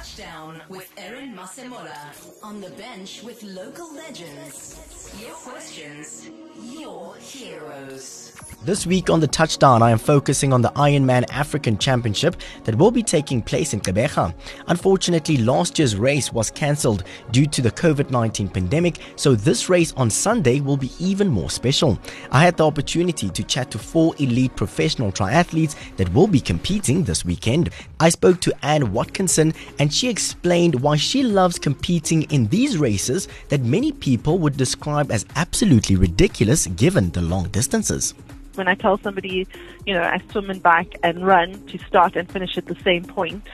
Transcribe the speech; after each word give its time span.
Touchdown 0.00 0.62
with 0.70 0.90
Aaron 0.96 1.36
Masemola. 1.36 2.42
On 2.42 2.58
the 2.58 2.70
bench 2.70 3.22
with 3.22 3.42
local 3.42 3.94
legends. 3.94 4.80
Your 5.20 5.34
questions, 5.34 6.30
your 6.62 7.14
heroes. 7.16 8.32
This 8.62 8.86
week 8.86 9.08
on 9.08 9.20
the 9.20 9.26
touchdown, 9.26 9.82
I 9.82 9.90
am 9.90 9.98
focusing 9.98 10.52
on 10.52 10.60
the 10.60 10.68
Ironman 10.70 11.24
African 11.30 11.78
Championship 11.78 12.36
that 12.64 12.74
will 12.74 12.90
be 12.90 13.02
taking 13.02 13.40
place 13.40 13.72
in 13.72 13.80
Gqeberha. 13.80 14.34
Unfortunately, 14.68 15.38
last 15.38 15.78
year's 15.78 15.96
race 15.96 16.32
was 16.32 16.50
cancelled 16.50 17.04
due 17.30 17.46
to 17.46 17.62
the 17.62 17.70
COVID 17.70 18.10
19 18.10 18.48
pandemic, 18.48 18.98
so 19.16 19.34
this 19.34 19.68
race 19.70 19.94
on 19.96 20.10
Sunday 20.10 20.60
will 20.60 20.76
be 20.76 20.92
even 20.98 21.28
more 21.28 21.50
special. 21.50 21.98
I 22.30 22.44
had 22.44 22.58
the 22.58 22.66
opportunity 22.66 23.30
to 23.30 23.42
chat 23.42 23.70
to 23.70 23.78
four 23.78 24.14
elite 24.18 24.56
professional 24.56 25.10
triathletes 25.10 25.74
that 25.96 26.12
will 26.12 26.26
be 26.26 26.40
competing 26.40 27.04
this 27.04 27.24
weekend. 27.24 27.70
I 27.98 28.10
spoke 28.10 28.40
to 28.42 28.54
Anne 28.62 28.92
Watkinson 28.92 29.54
and 29.78 29.89
she 29.90 30.08
explained 30.08 30.80
why 30.80 30.96
she 30.96 31.22
loves 31.22 31.58
competing 31.58 32.22
in 32.24 32.46
these 32.48 32.78
races 32.78 33.28
that 33.48 33.60
many 33.62 33.92
people 33.92 34.38
would 34.38 34.56
describe 34.56 35.10
as 35.10 35.26
absolutely 35.36 35.96
ridiculous 35.96 36.66
given 36.68 37.10
the 37.10 37.22
long 37.22 37.48
distances 37.48 38.14
when 38.54 38.68
I 38.68 38.74
tell 38.74 38.98
somebody, 38.98 39.46
you 39.86 39.94
know, 39.94 40.02
I 40.02 40.20
swim 40.30 40.50
and 40.50 40.62
bike 40.62 40.98
and 41.02 41.26
run 41.26 41.64
to 41.68 41.78
start 41.78 42.16
and 42.16 42.30
finish 42.30 42.58
at 42.58 42.66
the 42.66 42.76
same 42.84 43.04
point, 43.04 43.46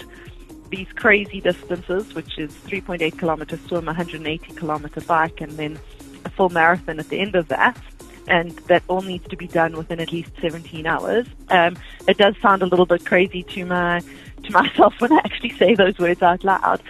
these 0.70 0.88
crazy 0.95 1.40
distances, 1.40 2.14
which 2.14 2.38
is 2.38 2.50
3.8 2.66 3.18
kilometer 3.18 3.56
swim, 3.68 3.87
180 3.87 4.54
kilometer 4.54 5.00
bike, 5.02 5.40
and 5.40 5.52
then 5.52 5.78
a 6.24 6.30
full 6.30 6.48
marathon 6.48 6.98
at 6.98 7.09
the 7.09 7.20
end 7.20 7.37
of 7.37 7.48
that, 7.48 7.80
and 8.26 8.50
that 8.66 8.82
all 8.88 9.02
needs 9.02 9.28
to 9.28 9.37
be 9.37 9.46
done 9.46 9.76
within 9.76 10.00
at 10.00 10.10
least 10.10 10.30
17 10.40 10.87
hours. 10.87 11.26
Um, 11.50 11.76
it 12.09 12.18
does 12.18 12.34
sound 12.42 12.62
a 12.62 12.66
little 12.66 12.87
bit 12.87 13.04
crazy 13.04 13.45
to 13.45 13.64
my 13.64 14.02
to 14.46 14.52
myself 14.52 14.95
when 15.00 15.12
I 15.12 15.18
actually 15.24 15.50
say 15.50 15.74
those 15.74 15.98
words 15.98 16.23
out 16.23 16.45
loud, 16.45 16.82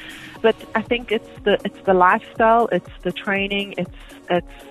but 0.43 0.57
I 0.75 0.83
think 0.83 1.13
it's 1.13 1.29
the 1.45 1.59
it's 1.65 1.81
the 1.85 1.95
lifestyle, 1.95 2.69
it's 2.73 2.91
the 3.03 3.13
training, 3.13 3.75
it's 3.79 3.91
it's 4.31 4.67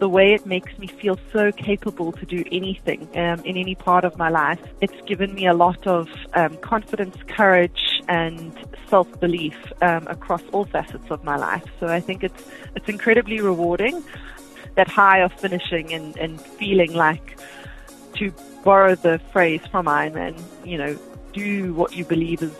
the 0.00 0.08
way 0.08 0.34
it 0.34 0.44
makes 0.44 0.76
me 0.78 0.86
feel 0.86 1.18
so 1.32 1.52
capable 1.52 2.10
to 2.12 2.26
do 2.26 2.44
anything 2.50 3.08
um, 3.14 3.40
in 3.44 3.56
any 3.56 3.74
part 3.74 4.04
of 4.04 4.18
my 4.18 4.28
life. 4.28 4.60
It's 4.80 5.00
given 5.06 5.34
me 5.34 5.46
a 5.46 5.54
lot 5.54 5.86
of 5.86 6.08
um, 6.34 6.56
confidence, 6.58 7.16
courage, 7.28 8.02
and 8.08 8.52
self 8.90 9.08
belief 9.20 9.56
um, 9.82 10.06
across 10.08 10.42
all 10.52 10.64
facets 10.64 11.10
of 11.10 11.22
my 11.24 11.36
life. 11.36 11.64
So 11.80 11.86
I 11.86 12.00
think 12.00 12.24
it's 12.24 12.44
it's 12.74 12.88
incredibly 12.88 13.40
rewarding. 13.40 14.02
That 14.74 14.88
high 14.88 15.20
of 15.20 15.32
finishing 15.34 15.94
and, 15.94 16.16
and 16.16 16.40
feeling 16.40 16.94
like, 16.94 17.38
to 18.14 18.32
borrow 18.64 18.96
the 18.96 19.20
phrase 19.32 19.60
from 19.70 19.86
Ironman, 19.86 20.40
you 20.64 20.78
know, 20.78 20.98
do 21.34 21.74
what 21.74 21.94
you 21.94 22.04
believe 22.04 22.42
is 22.42 22.54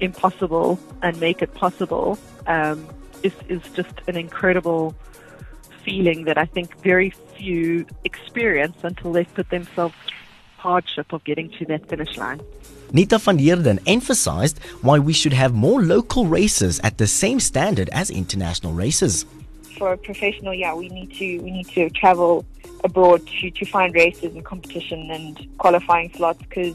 impossible 0.00 0.78
and 1.02 1.18
make 1.20 1.42
it 1.42 1.54
possible 1.54 2.18
um, 2.46 2.86
is, 3.22 3.32
is 3.48 3.62
just 3.74 3.94
an 4.08 4.16
incredible 4.16 4.94
feeling 5.84 6.24
that 6.24 6.36
I 6.36 6.44
think 6.44 6.76
very 6.82 7.10
few 7.36 7.86
experience 8.04 8.76
until 8.82 9.12
they've 9.12 9.34
put 9.34 9.48
themselves 9.50 9.94
hardship 10.58 11.12
of 11.12 11.24
getting 11.24 11.48
to 11.50 11.64
that 11.66 11.88
finish 11.88 12.16
line. 12.18 12.40
Nita 12.92 13.18
van 13.18 13.38
Heerden 13.38 13.78
emphasized 13.86 14.58
why 14.82 14.98
we 14.98 15.12
should 15.12 15.32
have 15.32 15.54
more 15.54 15.80
local 15.80 16.26
races 16.26 16.80
at 16.80 16.98
the 16.98 17.06
same 17.06 17.40
standard 17.40 17.88
as 17.90 18.10
international 18.10 18.72
races. 18.72 19.24
For 19.78 19.92
a 19.92 19.96
professional, 19.96 20.52
yeah, 20.52 20.74
we 20.74 20.88
need 20.88 21.12
to 21.14 21.38
we 21.38 21.50
need 21.50 21.68
to 21.68 21.88
travel 21.90 22.44
abroad 22.84 23.26
to, 23.26 23.50
to 23.50 23.64
find 23.64 23.94
races 23.94 24.34
and 24.34 24.44
competition 24.44 25.10
and 25.10 25.58
qualifying 25.58 26.12
slots 26.14 26.40
because 26.40 26.74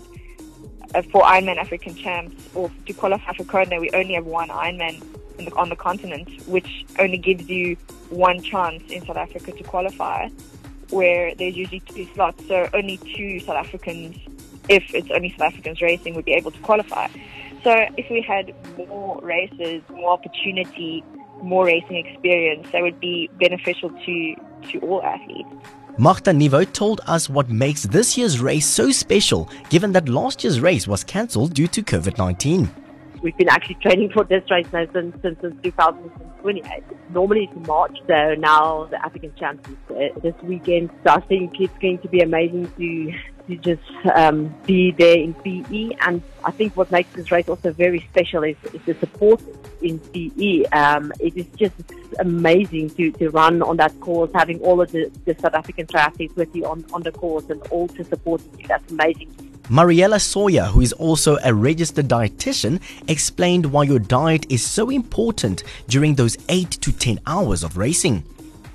Uh, 0.93 1.01
for 1.01 1.21
Ironman 1.23 1.57
African 1.57 1.95
champs 1.95 2.35
or 2.53 2.71
to 2.85 2.93
qualify 2.93 3.33
for 3.33 3.43
Kona, 3.45 3.79
we 3.79 3.89
only 3.91 4.13
have 4.13 4.25
one 4.25 4.49
Ironman 4.49 5.03
the, 5.37 5.53
on 5.55 5.69
the 5.69 5.75
continent, 5.75 6.29
which 6.47 6.85
only 6.99 7.17
gives 7.17 7.49
you 7.49 7.75
one 8.09 8.41
chance 8.41 8.83
in 8.89 9.05
South 9.05 9.17
Africa 9.17 9.51
to 9.51 9.63
qualify, 9.63 10.29
where 10.89 11.35
there's 11.35 11.55
usually 11.55 11.81
two 11.81 12.07
slots. 12.13 12.47
So 12.47 12.69
only 12.73 12.97
two 12.97 13.39
South 13.41 13.57
Africans, 13.57 14.17
if 14.69 14.93
it's 14.93 15.09
only 15.11 15.31
South 15.31 15.53
Africans 15.53 15.81
racing, 15.81 16.15
would 16.15 16.25
be 16.25 16.33
able 16.33 16.51
to 16.51 16.59
qualify. 16.59 17.07
So 17.63 17.73
if 17.97 18.09
we 18.09 18.21
had 18.21 18.53
more 18.77 19.19
races, 19.21 19.81
more 19.89 20.11
opportunity, 20.11 21.03
more 21.41 21.65
racing 21.65 21.97
experience, 21.97 22.67
that 22.71 22.81
would 22.81 22.99
be 22.99 23.29
beneficial 23.39 23.89
to, 23.89 24.35
to 24.71 24.79
all 24.79 25.03
athletes. 25.03 25.49
Magda 25.97 26.31
Nieuwoudt 26.31 26.73
told 26.73 27.01
us 27.07 27.29
what 27.29 27.49
makes 27.49 27.83
this 27.83 28.17
year's 28.17 28.39
race 28.39 28.67
so 28.67 28.91
special, 28.91 29.49
given 29.69 29.93
that 29.93 30.09
last 30.09 30.43
year's 30.43 30.59
race 30.59 30.87
was 30.87 31.03
cancelled 31.03 31.53
due 31.53 31.67
to 31.67 31.81
COVID 31.81 32.17
19 32.17 32.84
we've 33.25 33.35
been 33.37 33.49
actually 33.49 33.75
training 33.75 34.11
for 34.11 34.23
this 34.23 34.43
race 34.51 34.67
now 34.71 34.85
since 34.93 35.19
since, 35.23 35.41
since 35.41 35.55
2028. 35.63 36.83
Normally 37.09 37.49
it's 37.51 37.67
March, 37.67 37.97
so 38.07 38.35
now 38.35 38.85
the 38.85 39.03
African 39.03 39.33
Champions 39.35 39.79
uh, 39.89 40.19
this 40.21 40.35
weekend. 40.43 40.91
So 41.03 41.13
I 41.13 41.21
think 41.21 41.59
it's 41.59 41.75
going 41.79 41.97
to 41.99 42.07
be 42.07 42.21
amazing 42.21 42.71
to 42.77 43.13
to 43.47 43.55
just 43.57 43.81
um, 44.15 44.53
be 44.65 44.91
there 44.91 45.17
in 45.17 45.33
PE. 45.33 45.97
And 46.01 46.21
I 46.43 46.51
think 46.51 46.77
what 46.77 46.91
makes 46.91 47.11
this 47.13 47.31
race 47.31 47.49
also 47.49 47.71
very 47.71 48.01
special 48.11 48.43
is, 48.43 48.57
is 48.73 48.81
the 48.85 48.93
support 48.95 49.41
in 49.81 49.99
PE. 49.99 50.65
Um, 50.65 51.11
it 51.19 51.35
is 51.35 51.47
just 51.55 51.75
amazing 52.19 52.91
to, 52.91 53.11
to 53.11 53.29
run 53.29 53.61
on 53.61 53.77
that 53.77 53.99
course, 53.99 54.31
having 54.33 54.59
all 54.61 54.81
of 54.81 54.91
the, 54.91 55.11
the 55.25 55.35
South 55.39 55.53
African 55.53 55.85
triathletes 55.85 56.35
with 56.35 56.55
you 56.55 56.65
on, 56.65 56.85
on 56.93 57.03
the 57.03 57.11
course 57.11 57.49
and 57.49 57.61
all 57.69 57.87
to 57.89 58.03
support 58.03 58.41
you. 58.57 58.67
That's 58.67 58.91
amazing. 58.91 59.44
Mariella 59.69 60.19
Sawyer, 60.19 60.65
who 60.65 60.81
is 60.81 60.93
also 60.93 61.37
a 61.43 61.51
registered 61.51 62.07
dietitian, 62.07 62.79
explained 63.07 63.65
why 63.65 63.83
your 63.83 63.97
diet 63.97 64.45
is 64.47 64.63
so 64.63 64.91
important 64.91 65.63
during 65.87 66.13
those 66.13 66.37
8 66.49 66.69
to 66.69 66.91
10 66.91 67.19
hours 67.25 67.63
of 67.63 67.75
racing. 67.75 68.23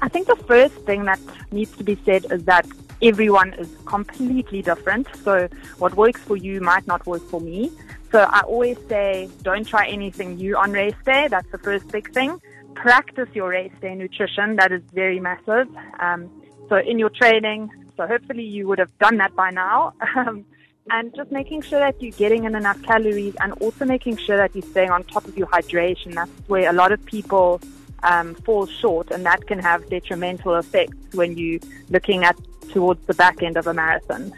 I 0.02 0.08
think 0.08 0.26
the 0.26 0.34
first 0.34 0.74
thing 0.86 1.04
that 1.04 1.20
needs 1.52 1.70
to 1.76 1.84
be 1.84 1.96
said 2.04 2.26
is 2.32 2.42
that 2.44 2.66
everyone 3.02 3.52
is 3.54 3.68
completely 3.84 4.62
different. 4.62 5.06
So 5.22 5.48
what 5.78 5.94
works 5.94 6.20
for 6.22 6.36
you 6.36 6.60
might 6.60 6.88
not 6.88 7.06
work 7.06 7.22
for 7.22 7.40
me. 7.40 7.70
So 8.10 8.22
I 8.22 8.40
always 8.40 8.76
say, 8.88 9.30
don't 9.42 9.66
try 9.66 9.86
anything 9.86 10.34
new 10.36 10.56
on 10.56 10.72
race 10.72 10.96
day. 11.06 11.28
That's 11.28 11.48
the 11.52 11.58
first 11.58 11.86
big 11.92 12.12
thing. 12.12 12.40
Practice 12.74 13.28
your 13.32 13.50
race 13.50 13.72
day 13.80 13.94
nutrition. 13.94 14.56
That 14.56 14.72
is 14.72 14.82
very 14.92 15.20
massive. 15.20 15.68
Um, 16.00 16.28
so 16.68 16.76
in 16.78 16.98
your 16.98 17.10
training, 17.10 17.70
so 17.96 18.08
hopefully 18.08 18.42
you 18.42 18.66
would 18.66 18.80
have 18.80 18.96
done 18.98 19.18
that 19.18 19.36
by 19.36 19.50
now. 19.50 19.94
And 20.88 21.14
just 21.14 21.30
making 21.30 21.62
sure 21.62 21.78
that 21.78 22.02
you're 22.02 22.12
getting 22.12 22.44
in 22.44 22.54
enough 22.54 22.82
calories 22.82 23.36
and 23.40 23.52
also 23.54 23.84
making 23.84 24.16
sure 24.16 24.36
that 24.36 24.54
you're 24.54 24.70
staying 24.70 24.90
on 24.90 25.04
top 25.04 25.26
of 25.26 25.36
your 25.36 25.46
hydration. 25.46 26.14
That's 26.14 26.30
where 26.48 26.68
a 26.70 26.72
lot 26.72 26.90
of 26.90 27.04
people 27.04 27.60
um, 28.02 28.34
fall 28.34 28.66
short, 28.66 29.10
and 29.10 29.24
that 29.26 29.46
can 29.46 29.58
have 29.58 29.88
detrimental 29.90 30.56
effects 30.56 30.96
when 31.12 31.36
you're 31.36 31.60
looking 31.90 32.24
at 32.24 32.36
towards 32.70 33.04
the 33.06 33.14
back 33.14 33.42
end 33.42 33.56
of 33.56 33.66
a 33.66 33.74
marathon. 33.74 34.32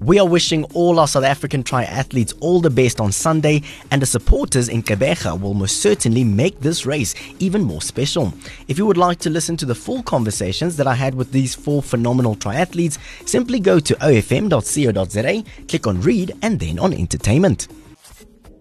We 0.00 0.18
are 0.20 0.26
wishing 0.26 0.64
all 0.74 1.00
our 1.00 1.08
South 1.08 1.24
African 1.24 1.64
triathletes 1.64 2.32
all 2.40 2.60
the 2.60 2.70
best 2.70 3.00
on 3.00 3.10
Sunday, 3.10 3.62
and 3.90 4.00
the 4.00 4.06
supporters 4.06 4.68
in 4.68 4.82
Gqeberha 4.82 5.40
will 5.40 5.54
most 5.54 5.80
certainly 5.80 6.22
make 6.22 6.60
this 6.60 6.86
race 6.86 7.14
even 7.40 7.62
more 7.62 7.82
special. 7.82 8.32
If 8.68 8.78
you 8.78 8.86
would 8.86 8.96
like 8.96 9.18
to 9.20 9.30
listen 9.30 9.56
to 9.56 9.66
the 9.66 9.74
full 9.74 10.04
conversations 10.04 10.76
that 10.76 10.86
I 10.86 10.94
had 10.94 11.16
with 11.16 11.32
these 11.32 11.54
four 11.54 11.82
phenomenal 11.82 12.36
triathletes, 12.36 12.98
simply 13.28 13.58
go 13.58 13.80
to 13.80 13.94
ofm.co.za, 13.96 15.66
click 15.66 15.86
on 15.86 16.00
read, 16.00 16.32
and 16.42 16.60
then 16.60 16.78
on 16.78 16.92
entertainment. 16.92 17.66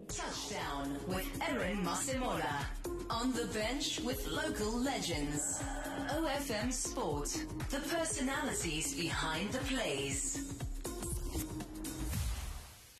Touchdown 0.09 0.97
with. 1.07 1.27
On 3.09 3.31
the 3.33 3.45
bench 3.53 3.99
with 4.03 4.27
local 4.27 4.79
legends. 4.79 5.61
OFM 6.09 6.73
Sport. 6.73 7.45
The 7.69 7.79
personalities 7.79 8.95
behind 8.95 9.51
the 9.51 9.59
plays. 9.59 10.57